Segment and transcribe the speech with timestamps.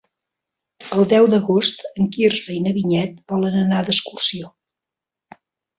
[0.95, 4.53] El deu d'agost en Quirze i na Vinyet volen anar d'excursió.